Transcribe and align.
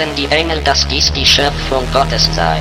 erzählten 0.00 0.16
die 0.16 0.34
Engel, 0.34 0.62
dass 0.62 0.88
dies 0.88 1.12
die 1.12 1.26
Schöpfung 1.26 1.84
Gottes 1.92 2.26
sei. 2.34 2.58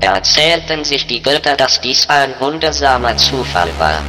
Erzählten 0.00 0.84
sich 0.84 1.06
die 1.06 1.22
Götter, 1.22 1.56
dass 1.56 1.80
dies 1.80 2.06
ein 2.10 2.34
wundersamer 2.40 3.16
Zufall 3.16 3.70
war. 3.78 4.02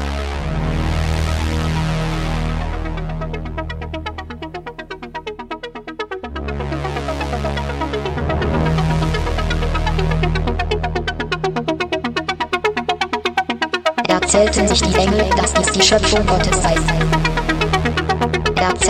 Erzählten 14.09 14.67
sich 14.67 14.81
die 14.81 14.95
Engel, 14.95 15.29
dass 15.37 15.53
dies 15.53 15.71
die 15.71 15.81
Schöpfung 15.81 16.25
Gottes 16.25 16.62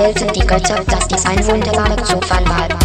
sei. 0.03 0.09
Erzählten 0.09 0.33
die 0.33 0.45
Götter, 0.45 0.83
dass 0.85 1.07
dies 1.07 1.25
ein 1.25 1.45
wunderbarer 1.45 2.03
Zufall 2.03 2.45
war. 2.47 2.82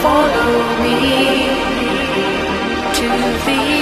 Follow 0.00 0.62
me 0.80 0.98
to 2.94 3.06
the 3.06 3.73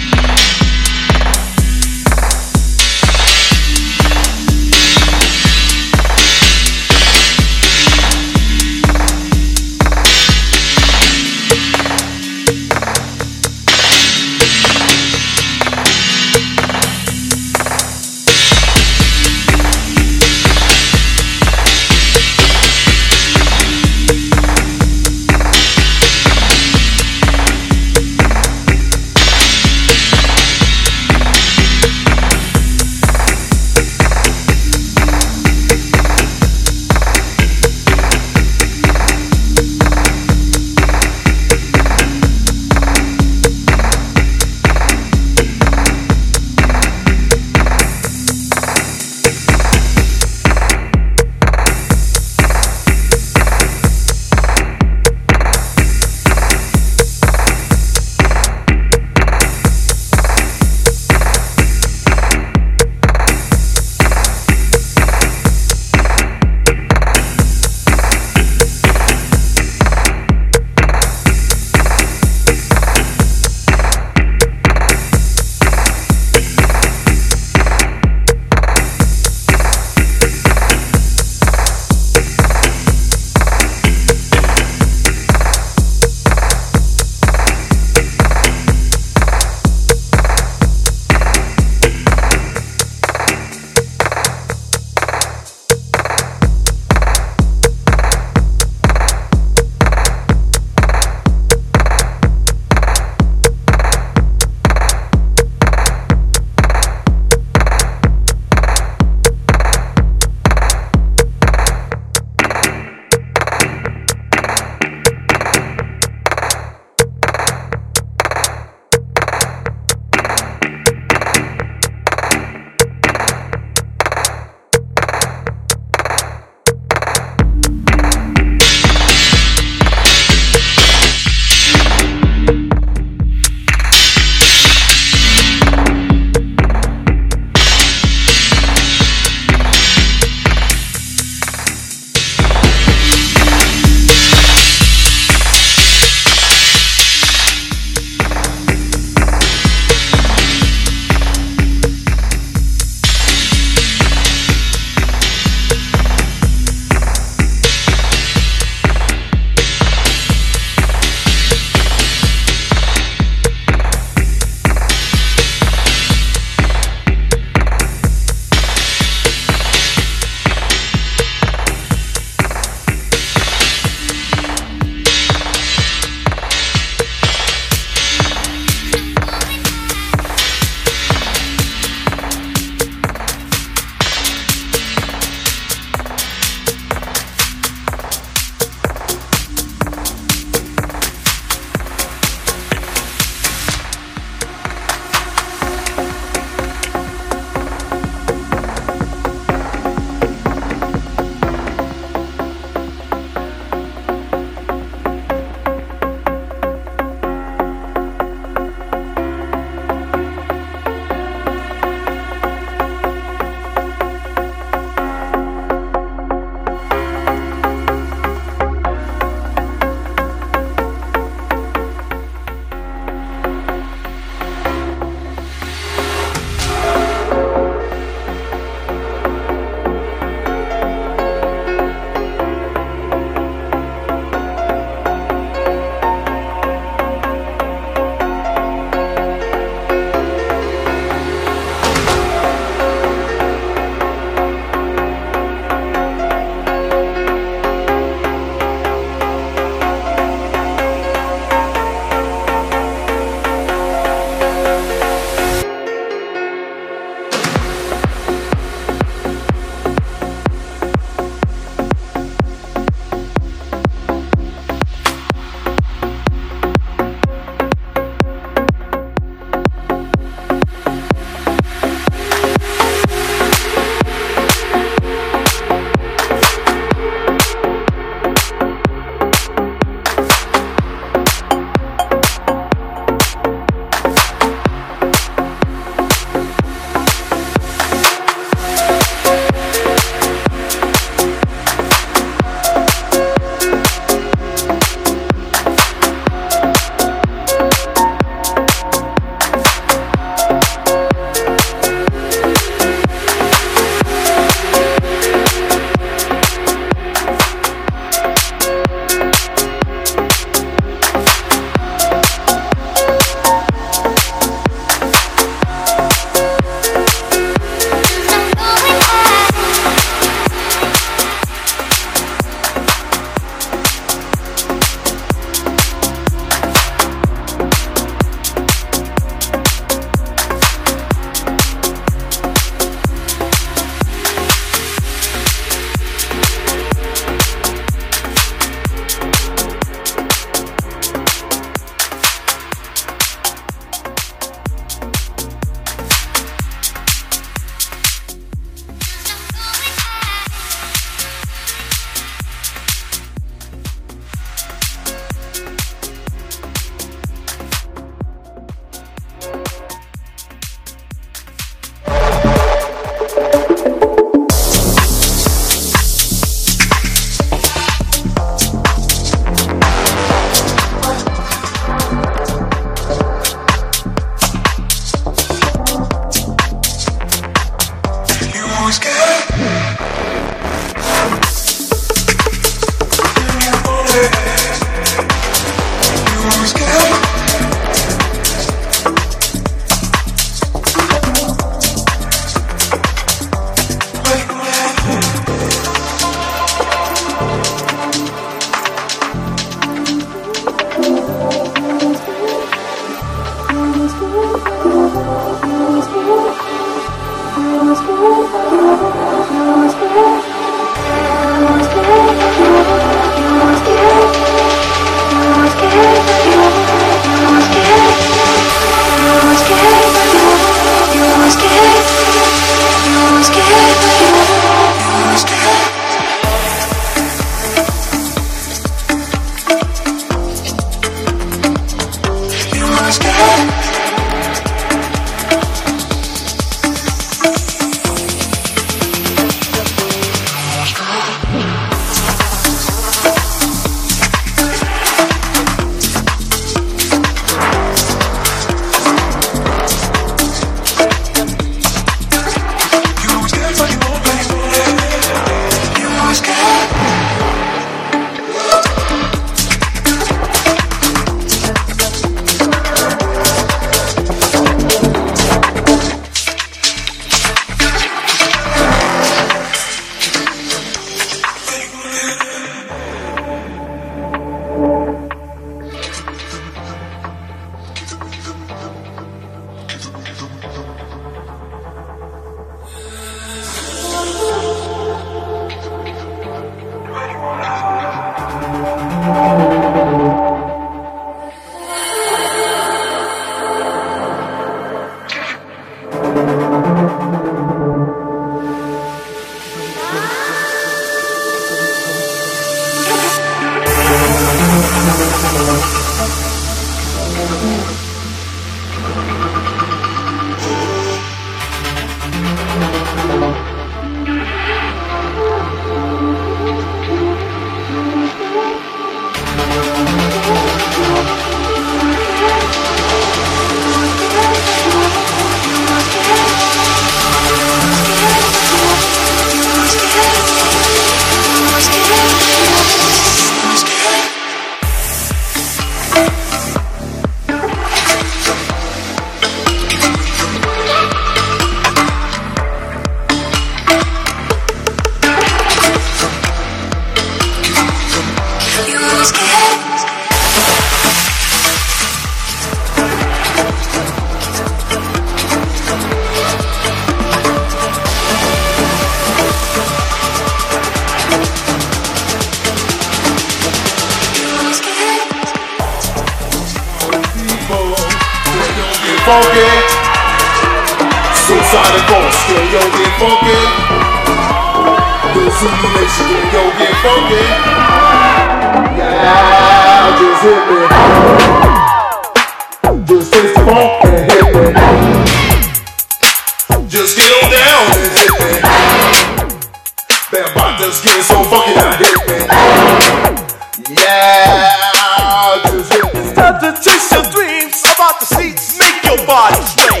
seats. 598.24 598.78
Make 598.78 599.04
your 599.04 599.26
body 599.26 599.60
sway, 599.62 600.00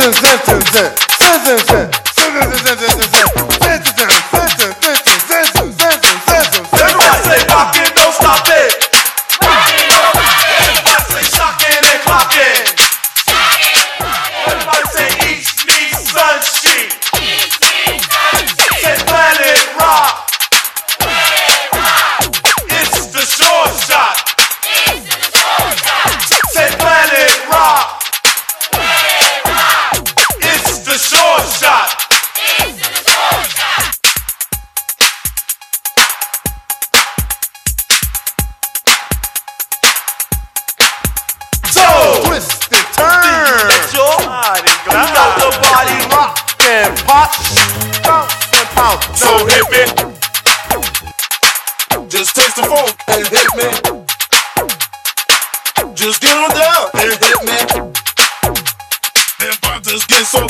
zen 0.00 0.12
zen 0.14 0.38
zen 0.46 0.60
zen 0.72 0.92
zen 1.18 1.38
zen 1.44 1.66
zen 1.66 1.90
zen 2.16 2.78
zen 2.78 2.88
zen 2.88 3.10
zen 3.12 3.19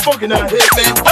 motherfucking 0.01 0.31
out 0.31 0.49
here, 0.49 0.59
man. 0.75 1.10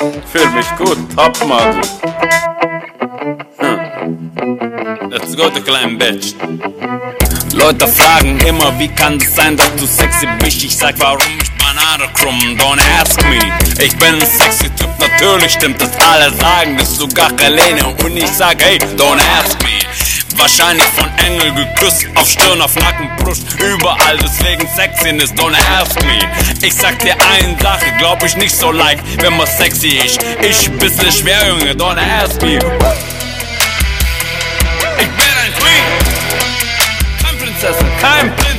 Fühl 0.00 0.48
mich 0.52 0.66
gut, 0.78 0.96
Topmodel. 1.14 1.82
Hm. 3.58 4.30
Let's 5.10 5.36
go, 5.36 5.50
du 5.50 5.60
kleinen 5.60 5.98
Bitch. 5.98 6.34
Leute 7.52 7.86
fragen 7.86 8.38
immer, 8.46 8.78
wie 8.78 8.88
kann 8.88 9.18
es 9.18 9.34
sein, 9.34 9.58
dass 9.58 9.76
du 9.76 9.84
sexy 9.86 10.26
bist? 10.38 10.64
Ich 10.64 10.74
sag, 10.74 10.98
warum 10.98 11.20
ich 11.38 11.52
Banane 11.58 12.10
krumm? 12.14 12.38
Don't 12.56 12.80
ask 12.98 13.22
me. 13.24 13.40
Ich 13.84 13.94
bin 13.98 14.14
ein 14.14 14.26
sexy 14.26 14.70
Typ, 14.70 14.88
natürlich 14.98 15.52
stimmt 15.52 15.82
das. 15.82 15.90
Alle 15.98 16.32
sagen 16.34 16.78
das, 16.78 16.96
sogar 16.96 17.30
Helene. 17.38 17.86
Und 18.02 18.16
ich 18.16 18.30
sag, 18.30 18.62
hey, 18.62 18.78
don't 18.96 19.20
ask 19.38 19.62
me. 19.62 19.80
Wahrscheinlich 20.36 20.86
von 20.86 21.06
Engel 21.18 21.52
geküsst, 21.52 22.06
auf 22.14 22.28
Stirn, 22.30 22.62
auf 22.62 22.74
Nacken, 22.76 23.10
Brust, 23.18 23.46
überall, 23.60 24.16
deswegen 24.18 24.66
Sexiness, 24.74 25.32
don't 25.34 25.56
ask 25.78 26.02
me. 26.04 26.18
Ich 26.62 26.74
sag 26.74 26.98
dir 27.00 27.14
eine 27.32 27.56
Sache, 27.60 27.92
glaub 27.98 28.22
ich 28.22 28.36
nicht 28.36 28.56
so 28.56 28.72
leicht, 28.72 29.02
wenn 29.22 29.36
man 29.36 29.46
sexy 29.46 29.98
ist. 30.04 30.18
Ich 30.42 30.70
bisschen 30.72 31.12
schwer, 31.12 31.48
Junge, 31.48 31.72
don't 31.72 31.98
ask 31.98 32.40
me. 32.42 32.54
Ich 34.98 35.08
bin 35.08 35.32
ein 35.42 35.52
Queen, 35.58 35.84
kein 37.22 37.38
Prinzessin, 37.38 37.86
kein 38.00 38.36
Prinz, 38.36 38.49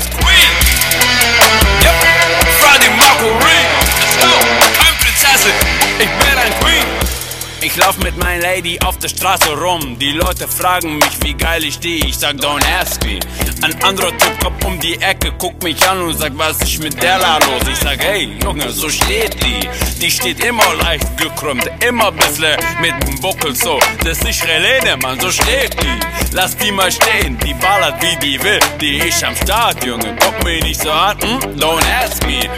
Ich 7.73 7.77
lauf 7.77 7.98
mit 7.99 8.18
meiner 8.18 8.41
Lady 8.41 8.77
auf 8.84 8.99
der 8.99 9.07
Straße 9.07 9.57
rum. 9.57 9.98
Die 9.98 10.11
Leute 10.11 10.45
fragen 10.45 10.98
mich, 10.98 11.23
wie 11.23 11.34
geil 11.34 11.64
ich 11.64 11.76
stehe. 11.76 12.06
Ich 12.06 12.18
sag, 12.18 12.35
don't 12.35 12.61
ask 12.81 13.02
me. 13.06 13.18
Ein 13.61 13.81
anderer 13.81 14.10
Typ 14.18 14.43
kommt 14.43 14.65
um 14.65 14.77
die 14.81 14.95
Ecke, 14.95 15.31
guckt 15.38 15.64
mich 15.64 15.81
an 15.88 16.02
und 16.02 16.18
sagt, 16.18 16.38
was 16.38 16.57
ist 16.57 16.84
mit 16.84 17.02
der 17.02 17.18
da 17.18 17.38
los? 17.38 17.61
Ich 17.72 17.77
sag, 17.77 17.98
hey, 18.03 18.30
Junge, 18.43 18.69
so 18.72 18.89
steht 18.89 19.38
die. 19.41 19.69
Die 20.02 20.11
steht 20.11 20.43
immer 20.43 20.76
leicht 20.81 21.15
gekrümmt, 21.15 21.64
immer 21.88 22.11
bissle 22.11 22.57
mit 22.81 22.91
dem 23.07 23.22
Buckel 23.22 23.56
so. 23.56 23.80
Das 24.03 24.18
ist 24.19 24.45
Relene, 24.45 24.98
Mann, 24.98 25.18
so 25.22 25.31
steht 25.31 25.73
die. 25.81 26.34
Lass 26.34 26.57
die 26.57 26.73
mal 26.73 26.91
stehen, 26.91 27.38
die 27.38 27.53
ballert 27.53 28.02
wie 28.02 28.18
die 28.18 28.43
will. 28.43 28.60
Die 28.81 28.98
ist 28.98 29.23
am 29.23 29.35
Start, 29.38 29.81
Junge, 29.85 30.14
guck 30.19 30.43
mich 30.43 30.61
nicht 30.61 30.81
so 30.81 30.91
an. 30.91 31.18
Hm? 31.22 31.39
Don't 31.57 31.85
ask 32.03 32.22
me. 32.26 32.49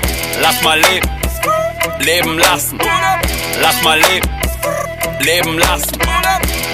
Lass 0.42 0.60
mal 0.64 0.80
leben, 0.80 1.10
leben 2.00 2.40
lassen. 2.40 2.80
Lass 3.62 3.80
mal 3.84 4.00
leben 4.00 4.34
leben 5.20 5.58
lassen. 5.58 5.98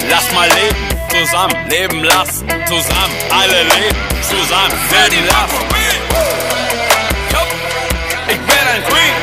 Lass 0.08 0.32
mal 0.32 0.48
leben, 0.48 0.88
zusammen, 1.08 1.68
leben 1.68 2.02
lassen, 2.04 2.48
zusammen, 2.66 3.14
alle 3.30 3.62
leben, 3.62 3.96
zusammen, 4.22 4.78
Ferdi 4.88 5.20
lassen. 5.20 5.64
Ich 8.28 8.38
bin 8.38 8.68
ein 8.74 8.84
Queen, 8.84 9.14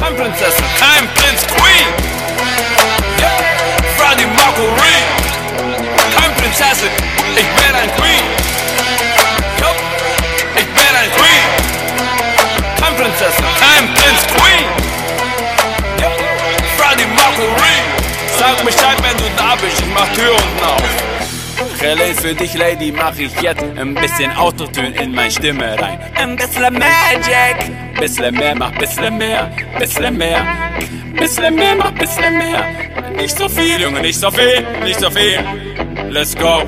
kein 0.00 0.16
Prinzessin, 0.16 0.64
kein 0.78 1.08
Prinz, 1.14 1.46
Queen. 1.46 1.86
Freddie 3.96 4.26
Mercury, 4.26 4.98
kein 6.16 6.34
Prinzessin, 6.34 6.90
ich 7.36 7.46
bin 7.46 7.74
ein 7.74 7.90
Queen. 7.96 8.37
Ich 19.88 19.94
mach 19.94 20.08
Tür 20.14 20.32
unten 20.32 20.64
auf. 20.64 21.82
Relais 21.82 22.20
für 22.20 22.34
dich, 22.34 22.54
Lady, 22.54 22.92
mach 22.92 23.16
ich 23.16 23.32
jetzt 23.40 23.62
ein 23.62 23.94
bisschen 23.94 24.30
Autotune 24.36 24.94
in 25.00 25.14
meine 25.14 25.30
Stimme 25.30 25.80
rein. 25.80 25.98
Ein 26.14 26.36
bisschen 26.36 26.74
Magic. 26.74 28.00
Bisschen 28.00 28.34
mehr, 28.34 28.54
mach 28.54 28.72
bisschen 28.72 29.16
mehr, 29.18 29.50
bisschen 29.78 30.16
mehr. 30.16 30.46
Bisschen 31.18 31.54
mehr, 31.54 31.74
mach 31.76 31.92
bisschen 31.92 32.38
mehr. 32.38 32.64
Nicht 33.16 33.36
so 33.36 33.48
viel, 33.48 33.80
Junge, 33.80 34.00
nicht 34.00 34.20
so 34.20 34.30
viel, 34.30 34.64
nicht 34.84 35.00
so 35.00 35.10
viel. 35.10 35.38
Let's 36.10 36.34
go. 36.34 36.64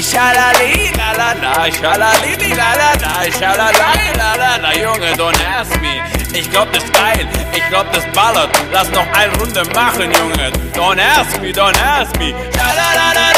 Schalali, 0.00 0.90
la 0.96 1.12
la 1.12 1.32
la, 1.34 1.70
schalali, 1.70 2.32
la 2.56 2.74
la 2.80 2.90
la, 3.02 3.30
schalali, 3.30 3.78
la 4.16 4.34
la 4.36 4.56
la, 4.56 4.70
Junge, 4.72 5.14
don't 5.16 5.38
ask 5.44 5.80
me. 5.80 6.02
Ich 6.32 6.50
glaub, 6.50 6.72
das 6.72 6.82
geil, 6.90 7.28
ich 7.52 7.68
glaub, 7.68 7.92
das 7.92 8.04
ballert. 8.12 8.50
Lass 8.72 8.90
noch 8.90 9.06
eine 9.12 9.36
Runde 9.38 9.64
machen, 9.74 10.10
Junge. 10.10 10.50
Don't 10.72 10.98
ask 10.98 11.40
me, 11.42 11.52
don't 11.52 11.78
ask 11.78 12.18
me. 12.18 12.34
Schalalalalai, 12.56 13.34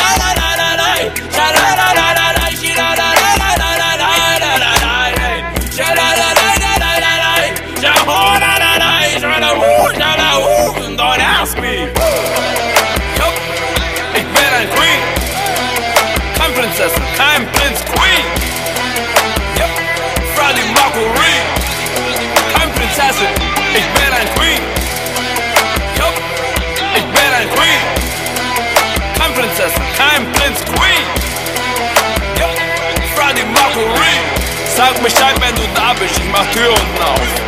Don't 10.97 11.21
ask 11.21 11.59
me. 11.59 12.76
Prinzessin, 16.77 17.05
kein 17.17 17.51
Prinz, 17.53 17.81
Queen. 17.87 18.27
Yep. 19.57 19.71
Freddie 20.35 20.69
Mercury. 20.75 21.37
Kein 22.53 22.71
Prinzessin, 22.75 23.29
ich 23.73 23.87
bin 23.97 24.13
ein 24.13 24.29
Queen. 24.35 24.61
Yup. 25.97 26.13
Ich 26.95 27.03
bin 27.03 27.33
ein 27.33 27.49
Queen. 27.49 27.81
Kein 29.19 29.33
Prinzessin, 29.33 29.83
kein 29.97 30.31
Prinz, 30.33 30.61
Queen. 30.65 31.07
Yup. 32.39 32.51
Freddie 33.15 33.47
Mercury. 33.55 34.21
Sag 34.77 35.03
Bescheid, 35.03 35.35
wenn 35.41 35.55
du 35.55 35.63
da 35.75 35.95
bist, 35.95 36.19
ich 36.19 36.31
mach 36.31 36.45
Tür 36.53 36.69
unten 36.69 37.03
auf. 37.03 37.46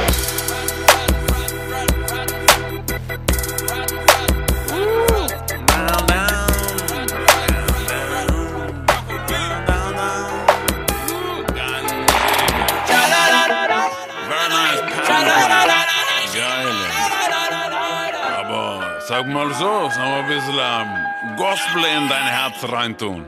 Sag 19.18 19.26
mal 19.26 19.52
so, 19.54 19.90
sag 19.90 19.98
mal 19.98 20.20
ein 20.20 20.28
bisschen 20.28 20.58
ähm, 20.60 21.36
Gospel 21.36 21.84
in 21.84 22.08
dein 22.08 22.28
Herz 22.36 22.56
reintun. 22.62 23.26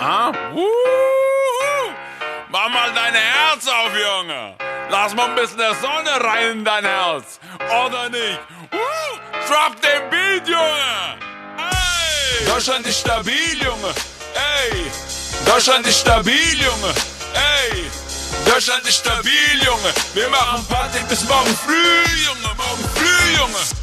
Ah? 0.00 0.32
Mach 2.48 2.68
mal 2.70 2.90
dein 2.94 3.14
Herz 3.14 3.66
auf, 3.68 3.92
Junge. 3.92 4.54
Lass 4.88 5.14
mal 5.14 5.28
ein 5.28 5.34
bisschen 5.34 5.58
der 5.58 5.74
Sonne 5.74 6.12
rein 6.24 6.52
in 6.52 6.64
dein 6.64 6.84
Herz. 6.84 7.40
Oder 7.84 8.08
nicht? 8.08 8.40
Wuhu! 8.70 9.18
Drop 9.48 9.74
den 9.82 10.08
Beat, 10.08 10.48
Junge. 10.48 11.18
Ey! 11.58 12.46
Deutschland 12.46 12.86
ist 12.86 13.00
stabil, 13.00 13.62
Junge. 13.62 13.92
Ey! 14.34 14.90
Deutschland 15.44 15.86
ist 15.86 16.00
stabil, 16.00 16.54
Junge. 16.54 16.92
Ey! 17.34 17.90
Deutschland 18.46 18.82
ist 18.84 19.00
stabil, 19.00 19.62
Junge. 19.62 19.92
Wir 20.14 20.28
machen 20.30 20.64
Party 20.68 21.00
bis 21.06 21.22
morgen 21.28 21.54
früh, 21.66 22.24
Junge. 22.24 22.54
Morgen 22.56 22.88
früh, 22.94 23.36
Junge. 23.38 23.81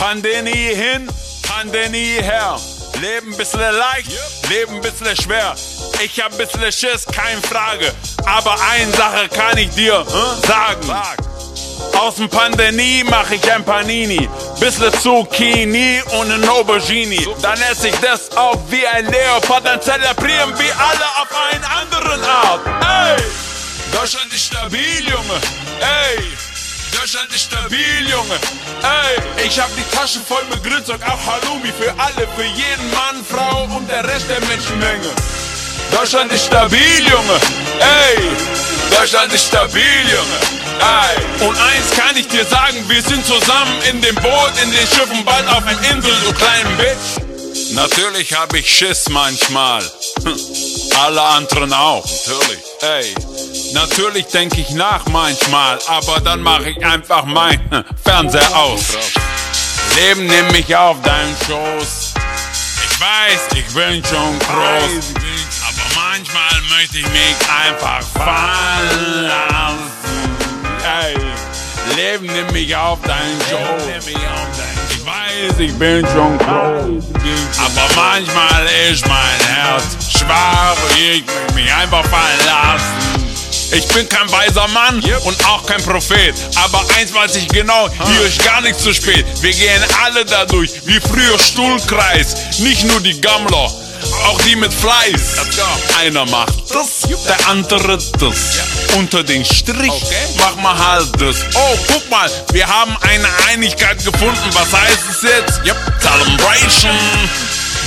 Pandemie 0.00 0.74
hin, 0.74 1.06
Pandemie 1.42 2.22
her. 2.22 2.58
Leben 3.02 3.36
bisschen 3.36 3.60
leicht, 3.60 4.10
Leben 4.48 4.80
bisschen 4.80 5.14
schwer. 5.14 5.54
Ich 6.02 6.18
hab 6.22 6.36
bisschen 6.38 6.72
Schiss, 6.72 7.04
keine 7.04 7.42
Frage. 7.42 7.92
Aber 8.24 8.56
eine 8.72 8.90
Sache 8.92 9.28
kann 9.28 9.58
ich 9.58 9.68
dir 9.74 10.00
äh, 10.00 10.46
sagen. 10.46 10.90
Aus 11.98 12.14
dem 12.14 12.30
Pandemie 12.30 13.04
mach 13.10 13.30
ich 13.30 13.52
ein 13.52 13.62
Panini. 13.62 14.26
Bisschen 14.58 14.90
Zucchini 15.00 16.00
und 16.18 16.32
ein 16.32 16.48
Aubergine. 16.48 17.26
Dann 17.42 17.60
esse 17.70 17.88
ich 17.88 17.96
das 17.96 18.34
auf 18.38 18.58
wie 18.70 18.86
ein 18.86 19.04
Leopard. 19.04 19.66
Dann 19.66 19.82
zelebrieren 19.82 20.58
wir 20.58 20.74
alle 20.80 21.06
auf 21.20 21.28
einen 21.52 21.64
anderen 21.64 22.24
Art. 22.24 22.60
Ey! 22.66 23.22
Deutschland 23.92 24.32
ist 24.32 24.46
stabil, 24.46 25.00
Junge. 25.00 25.40
Ey! 25.80 26.39
Deutschland 26.92 27.32
ist 27.34 27.44
stabil, 27.44 28.08
Junge. 28.08 28.38
Ey, 28.82 29.46
ich 29.46 29.58
hab 29.58 29.70
die 29.76 29.96
Tasche 29.96 30.20
voll 30.20 30.44
mit 30.50 30.62
Grünzeug, 30.62 31.00
auch 31.02 31.18
Halloumi 31.26 31.72
für 31.78 31.92
alle, 31.98 32.26
für 32.36 32.44
jeden 32.44 32.90
Mann, 32.90 33.24
Frau 33.24 33.64
und 33.76 33.88
der 33.88 34.04
Rest 34.06 34.28
der 34.28 34.40
Menschenmenge. 34.46 35.10
Deutschland 35.92 36.32
ist 36.32 36.46
stabil, 36.46 36.98
Junge. 36.98 37.40
Ey, 37.80 38.22
Deutschland 38.96 39.32
ist 39.32 39.46
stabil, 39.46 39.82
Junge. 40.04 40.38
Ey, 40.80 41.46
und 41.46 41.56
eins 41.58 41.90
kann 41.96 42.16
ich 42.16 42.28
dir 42.28 42.44
sagen, 42.44 42.76
wir 42.88 43.02
sind 43.02 43.24
zusammen 43.26 43.80
in 43.90 44.00
dem 44.02 44.14
Boot, 44.16 44.52
in 44.62 44.70
den 44.70 44.86
Schiffen, 44.86 45.24
bald 45.24 45.46
auf 45.48 45.66
einer 45.66 45.90
Insel, 45.90 46.12
du 46.24 46.32
kleinen 46.32 46.76
Bitch. 46.76 47.30
Natürlich 47.72 48.32
hab 48.34 48.52
ich 48.54 48.68
Schiss 48.68 49.08
manchmal. 49.08 49.82
Hm, 50.24 50.36
Alle 50.98 51.22
anderen 51.22 51.72
auch. 51.72 52.04
Natürlich. 52.04 52.60
Ey, 52.82 53.14
natürlich 53.72 54.26
denke 54.26 54.60
ich 54.60 54.70
nach 54.70 55.06
manchmal, 55.06 55.78
aber 55.86 56.20
dann 56.20 56.42
mache 56.42 56.70
ich 56.70 56.84
einfach 56.84 57.24
mein 57.24 57.60
hm, 57.70 57.84
Fernseher 58.04 58.56
aus. 58.56 58.96
Leben 59.96 60.26
nimm 60.26 60.46
mich 60.52 60.74
auf 60.74 61.00
deinen 61.02 61.36
Schoß. 61.46 62.14
Ich 62.84 63.00
weiß, 63.00 63.40
ich 63.56 63.74
bin 63.74 64.04
schon 64.04 64.38
groß, 64.38 65.14
aber 65.66 66.02
manchmal 66.02 66.60
möchte 66.68 66.98
ich 66.98 67.08
mich 67.08 67.36
einfach 67.66 68.02
fallen 68.14 69.28
lassen. 69.28 69.90
Ey, 70.84 71.16
Leben 71.96 72.26
nimm 72.26 72.52
mich 72.52 72.74
auf 72.76 73.00
deinen 73.02 73.40
Schoß. 73.48 74.06
Ich 74.90 75.06
weiß, 75.06 75.58
ich 75.58 75.72
bin 75.74 76.06
schon 76.06 76.38
groß. 76.38 77.04
Aber 77.58 77.94
manchmal 77.96 78.66
ist 78.90 79.06
mein 79.06 79.54
Herz 79.54 79.96
schwach. 80.18 80.76
Ich 80.96 81.24
möchte 81.26 81.54
mich 81.54 81.72
einfach 81.72 82.04
fallen 82.04 82.46
lassen. 82.46 83.19
Ich 83.72 83.86
bin 83.88 84.08
kein 84.08 84.30
weiser 84.32 84.66
Mann 84.68 85.02
und 85.24 85.46
auch 85.46 85.64
kein 85.64 85.82
Prophet. 85.82 86.34
Aber 86.56 86.84
eins 86.96 87.14
weiß 87.14 87.36
ich 87.36 87.48
genau, 87.48 87.88
hier 87.88 88.22
ist 88.22 88.44
gar 88.44 88.60
nichts 88.60 88.82
zu 88.82 88.92
spät. 88.92 89.24
Wir 89.40 89.52
gehen 89.52 89.82
alle 90.04 90.24
dadurch, 90.24 90.72
wie 90.84 91.00
früher 91.00 91.38
Stuhlkreis. 91.38 92.58
Nicht 92.58 92.84
nur 92.84 93.00
die 93.00 93.20
Gammler, 93.20 93.72
auch 94.26 94.40
die 94.46 94.56
mit 94.56 94.72
Fleiß. 94.74 95.36
Einer 96.00 96.26
macht 96.26 96.54
das, 96.70 97.08
der 97.26 97.48
andere 97.48 97.98
das. 98.18 98.36
Unter 98.96 99.22
den 99.22 99.44
Strich 99.44 100.02
machen 100.38 100.62
wir 100.62 100.76
halt 100.76 101.08
das. 101.20 101.36
Oh, 101.54 101.78
guck 101.92 102.10
mal, 102.10 102.30
wir 102.52 102.66
haben 102.66 102.96
eine 103.02 103.28
Einigkeit 103.48 104.04
gefunden. 104.04 104.50
Was 104.52 104.72
heißt 104.72 105.02
es 105.10 105.22
jetzt? 105.22 105.60
Yep, 105.64 105.76
Celebration. 106.00 106.98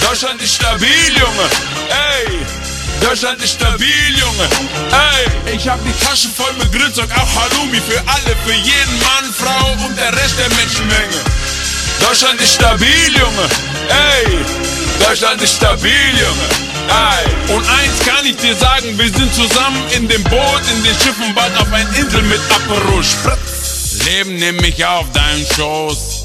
Deutschland 0.02 0.42
ist 0.42 0.56
stabil, 0.56 0.90
Junge. 1.10 1.50
Ey. 1.90 2.73
Deutschland 3.04 3.44
ist 3.44 3.56
stabil, 3.56 4.16
Junge. 4.16 4.48
Ey, 4.92 5.56
ich 5.56 5.68
hab 5.68 5.78
die 5.84 6.06
Tasche 6.06 6.30
voll 6.30 6.54
mit 6.54 6.72
Grillzeug, 6.72 7.10
auch 7.12 7.42
Halloumi 7.42 7.82
für 7.82 8.00
alle, 8.08 8.36
für 8.46 8.54
jeden 8.54 9.00
Mann, 9.00 9.34
Frau 9.38 9.86
und 9.86 9.98
der 9.98 10.14
Rest 10.14 10.40
der 10.40 10.50
Menschenmenge. 10.56 11.20
Deutschland 12.00 12.40
ist 12.40 12.54
stabil, 12.54 13.12
Junge. 13.12 13.50
Ey, 13.90 14.38
Deutschland 15.06 15.42
ist 15.42 15.58
stabil, 15.58 15.92
Junge. 15.92 16.48
Ey, 16.88 17.54
und 17.54 17.66
eins 17.68 18.00
kann 18.06 18.26
ich 18.26 18.38
dir 18.38 18.56
sagen, 18.56 18.98
wir 18.98 19.12
sind 19.12 19.36
zusammen 19.36 19.84
in 19.92 20.08
dem 20.08 20.24
Boot, 20.24 20.62
in 20.74 20.84
den 20.84 20.94
Schiffen, 20.94 21.36
bald 21.36 21.56
auf 21.58 21.72
einer 21.74 21.98
Insel 21.98 22.22
mit 22.24 22.40
Aperol. 22.50 23.04
Leben 24.06 24.38
nimm 24.38 24.56
mich 24.58 24.84
auf 24.86 25.12
deinen 25.12 25.46
Schoß. 25.56 26.24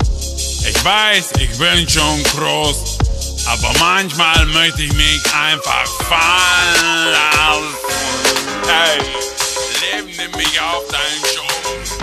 Ich 0.68 0.84
weiß, 0.84 1.26
ich 1.40 1.58
bin 1.58 1.88
schon 1.88 2.22
groß. 2.22 2.97
Aber 3.50 3.72
manchmal 3.80 4.44
möchte 4.46 4.82
ich 4.82 4.92
mich 4.92 5.22
einfach 5.34 5.86
fallen 6.04 7.12
lassen. 7.12 7.76
Ey, 8.68 8.98
Leben 9.80 10.10
nimm 10.18 10.30
mich 10.36 10.60
auf 10.60 10.84
deinen 10.88 11.24
Schoß. 11.24 11.98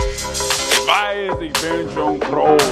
Ich 0.72 0.88
weiß, 0.88 1.42
ich 1.42 1.54
bin 1.54 1.90
schon 1.94 2.20
groß. 2.20 2.64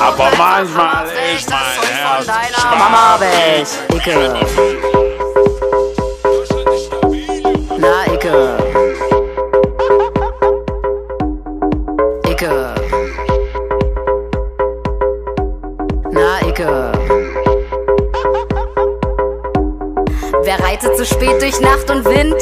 Aber 0.00 0.30
manchmal 0.38 1.06
ist 1.34 1.50
mein 1.50 1.82
Herz. 1.82 2.26
Mama 2.78 3.18
weg, 3.18 3.66
Icke. 3.92 4.34
Na, 7.76 8.06
Icke. 8.06 8.56
Icke. 12.30 12.74
Na, 16.12 16.40
Icke. 16.46 17.15
Wer 20.46 20.60
reitet 20.60 20.96
so 20.96 21.04
spät 21.04 21.42
durch 21.42 21.60
Nacht 21.60 21.90
und 21.90 22.04
Wind? 22.04 22.40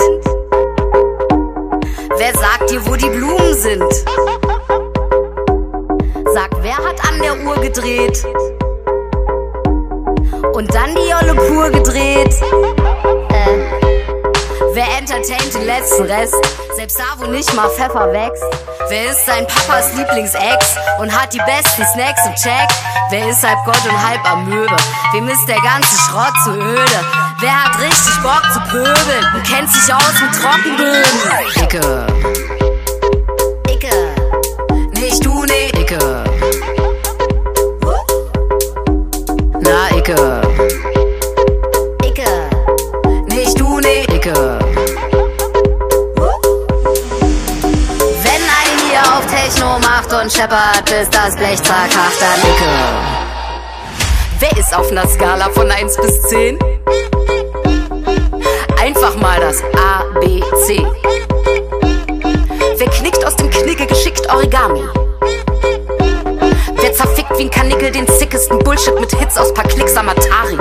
Wer 2.19 2.33
sagt 2.35 2.71
dir, 2.71 2.85
wo 2.85 2.97
die 2.97 3.09
Blumen 3.09 3.55
sind? 3.55 3.91
Sag, 6.35 6.51
wer 6.61 6.77
hat 6.77 7.01
an 7.09 7.19
der 7.23 7.43
Uhr 7.47 7.55
gedreht? 7.63 8.23
Und 10.53 10.75
dann 10.75 10.95
die 10.95 11.09
Jolle 11.09 11.35
pur 11.35 11.71
gedreht? 11.71 12.35
Äh. 13.31 13.74
Wer 14.75 14.99
entertaint 14.99 15.55
den 15.55 15.67
letzten 15.67 16.03
Rest? 16.03 16.35
Selbst 16.75 16.99
da, 16.99 17.05
wo 17.19 17.31
nicht 17.31 17.55
mal 17.55 17.69
Pfeffer 17.71 18.13
wächst. 18.13 18.43
Wer 18.89 19.13
ist 19.13 19.25
sein 19.25 19.47
Papas 19.47 19.95
Lieblingsex 19.95 20.75
und 20.99 21.13
hat 21.13 21.33
die 21.33 21.39
besten 21.39 21.85
Snacks 21.95 22.27
im 22.27 22.35
Check? 22.35 22.69
Wer 23.11 23.29
ist 23.29 23.47
halb 23.47 23.65
Gott 23.65 23.81
und 23.89 24.09
halb 24.09 24.29
Amöbe? 24.29 24.77
Wem 25.13 25.29
ist 25.29 25.47
der 25.47 25.61
ganze 25.61 25.97
Schrott 25.97 26.35
zu 26.43 26.51
öde? 26.51 27.05
Wer 27.39 27.65
hat 27.65 27.79
richtig 27.79 28.21
Bock 28.25 28.43
zu 28.53 28.61
pöbeln 28.69 29.35
und 29.35 29.45
kennt 29.45 29.71
sich 29.71 29.95
aus 29.95 30.21
mit 30.21 30.43
Trockenböden? 30.43 31.05
Icke. 31.63 32.54
Und 50.25 50.33
scheppert, 50.33 50.85
bis 50.87 51.11
das 51.11 51.37
Blech 51.37 51.63
zerkracht, 51.63 52.19
dann 52.19 52.41
Icke. 52.51 52.71
Wer 54.41 54.57
ist 54.59 54.75
auf 54.75 54.91
einer 54.91 55.07
Skala 55.07 55.51
von 55.51 55.71
1 55.71 55.97
bis 55.99 56.23
10? 56.23 56.59
Einfach 58.81 59.17
mal 59.17 59.39
das 59.41 59.63
A, 59.77 60.03
B, 60.21 60.41
C. 60.65 60.83
Wer 62.77 62.89
knickt 62.89 63.25
aus 63.27 63.37
dem 63.37 63.51
Knicke 63.51 63.87
geschickt 63.87 64.27
Origami? 64.33 64.83
Wer 66.77 66.95
zerfickt 66.95 67.39
wie 67.39 67.43
ein 67.43 67.51
Kanickel 67.51 67.91
den 67.91 68.09
sickesten 68.45 68.59
Bullshit 68.61 69.01
mit 69.01 69.15
Hits 69.15 69.37
aus 69.39 69.53
paar 69.55 69.65
Klicks 69.65 69.97
am 69.97 70.09
Atari? 70.09 70.59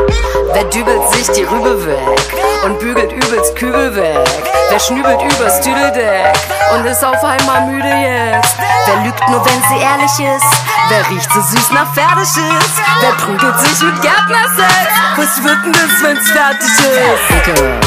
Wer 0.54 0.64
dübelt 0.66 1.10
sich 1.12 1.30
die 1.32 1.44
Rübe 1.44 1.86
weg 1.86 2.34
und 2.64 2.80
bügelt 2.80 3.12
übelst 3.12 3.56
Kübel 3.56 3.96
weg? 3.96 4.28
Wer 4.70 4.80
schnübelt 4.80 5.22
übers 5.22 5.62
Tüdeldeck 5.62 6.34
und 6.74 6.86
ist 6.86 7.04
auf 7.04 7.24
einmal 7.24 7.68
müde 7.68 7.88
jetzt? 7.88 8.56
Wer 8.86 9.04
lügt 9.04 9.28
nur, 9.30 9.46
wenn 9.46 9.62
sie 9.70 9.84
ehrlich 9.84 10.36
ist? 10.36 10.46
Wer 10.90 11.10
riecht 11.10 11.32
so 11.34 11.42
süß 11.42 11.72
nach 11.72 11.94
Pferdeschiss? 11.94 12.72
Wer 13.02 13.12
prügelt 13.12 13.60
sich 13.60 13.82
mit 13.82 14.02
Gärtnersex? 14.02 14.90
Was 15.18 15.44
wird 15.44 15.66
denn 15.66 15.74
das, 15.74 16.04
wenn's 16.04 16.32
fertig 16.32 16.70
ist? 16.70 17.30
Icke. 17.38 17.80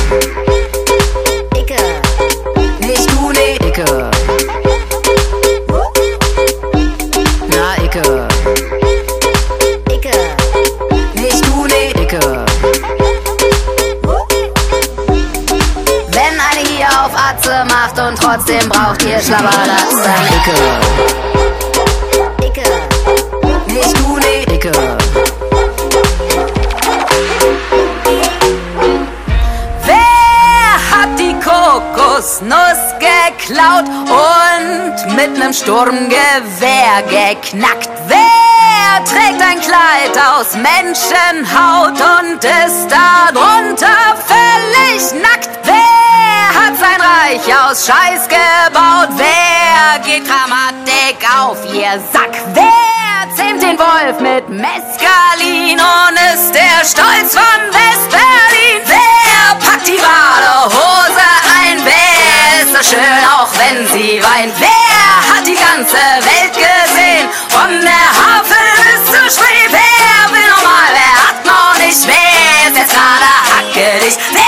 Icke. 1.61 2.87
Nicht 2.87 3.11
du, 3.13 3.33
nee. 3.33 3.57
Icke. 3.67 4.06
Trotzdem 18.37 18.69
braucht 18.69 19.03
ihr 19.05 19.21
Schlabberlatz, 19.21 19.95
dann 20.05 20.27
Icke. 20.37 20.55
Icke. 22.47 22.69
Nicht 23.73 23.99
du, 23.99 24.19
nee. 24.19 24.43
Icke. 24.55 24.73
Wer 29.85 30.73
hat 30.91 31.19
die 31.19 31.35
Kokosnuss 31.41 32.83
geklaut 32.99 33.89
und 34.11 35.17
mit 35.17 35.39
nem 35.39 35.53
Sturmgewehr 35.53 37.03
geknackt? 37.09 37.91
Wer 38.07 39.05
trägt 39.05 39.41
ein 39.43 39.61
Kleid 39.61 40.17
aus 40.31 40.55
Menschenhaut 40.55 42.01
und 42.01 42.45
ist 42.45 42.89
darunter 42.91 44.17
völlig 44.27 45.23
nackt? 45.23 45.36
Reich 47.37 47.55
aus 47.55 47.87
Scheiß 47.87 48.29
gebaut? 48.29 49.11
Wer 49.17 49.99
geht 50.01 50.25
Grammatik 50.27 51.19
auf 51.39 51.59
ihr 51.75 52.01
Sack? 52.11 52.33
Wer 52.55 53.37
zähmt 53.37 53.63
den 53.63 53.79
Wolf 53.79 54.21
mit 54.21 54.49
Mescalin 54.49 55.79
und 55.79 56.17
ist 56.33 56.55
der 56.55 56.81
Stolz 56.81 57.35
von 57.35 57.61
West-Berlin? 57.73 58.81
Wer 58.87 59.55
packt 59.57 59.87
die 59.87 59.99
Badehose 59.99 61.27
ein? 61.61 61.79
Wer 61.85 62.63
ist 62.63 62.73
so 62.75 62.97
schön, 62.97 63.25
auch 63.29 63.51
wenn 63.59 63.87
sie 63.89 64.23
weint? 64.23 64.55
Wer 64.59 65.37
hat 65.37 65.47
die 65.47 65.57
ganze 65.57 65.97
Welt 65.97 66.55
gesehen? 66.55 67.29
Von 67.51 67.69
der 67.69 68.09
Havel 68.17 68.67
bis 68.81 69.05
zur 69.13 69.31
Spree. 69.31 69.69
Wer 69.69 70.33
will 70.33 70.49
normal? 70.57 70.91
Wer 70.95 71.29
hat 71.29 71.45
noch 71.45 71.79
nicht? 71.85 72.07
Wer 72.07 72.71
ist 72.71 72.79
jetzt 72.79 72.95
gerade 72.95 73.29
hackelig? 73.53 74.17
Wer 74.33 74.46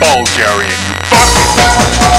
Bulgarian, 0.00 0.70
you 0.70 0.94
fuck! 1.06 2.13